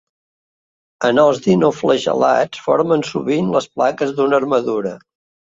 [1.09, 4.97] En els dinoflagel·lats formen sovint les plaques d'una armadura.